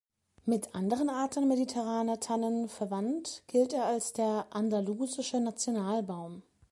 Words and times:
Mit 0.45 0.73
anderen 0.73 1.09
Arten 1.11 1.47
mediterraner 1.47 2.19
Tannen 2.19 2.67
verwandt 2.69 3.43
gilt 3.45 3.71
er 3.71 3.85
als 3.85 4.13
der 4.13 4.47
„andalusische 4.49 5.39
Nationalbaum“. 5.39 6.41